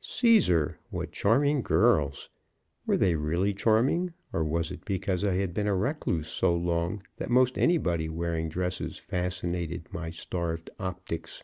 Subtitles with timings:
[0.00, 0.78] Caesar!
[0.88, 2.30] what charming girls!
[2.86, 4.14] Were they really charming!
[4.32, 8.48] or was it because I had been a recluse so long that most anybody wearing
[8.48, 11.42] dresses fascinated my starved optics?